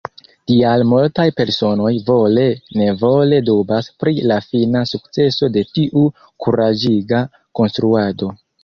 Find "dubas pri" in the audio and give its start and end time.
3.51-4.17